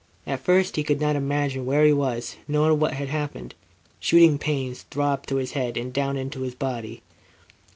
[0.25, 3.53] At first, he could not imagine where he was nor what had happened.
[3.99, 7.01] Shooting pains throbbed through his head and down into his arms and body.